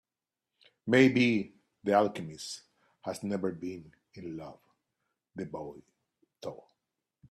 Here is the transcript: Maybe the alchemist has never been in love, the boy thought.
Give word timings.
Maybe 0.87 1.53
the 1.83 1.93
alchemist 1.93 2.63
has 3.01 3.21
never 3.21 3.51
been 3.51 3.93
in 4.15 4.35
love, 4.35 4.57
the 5.35 5.45
boy 5.45 5.77
thought. 6.41 6.71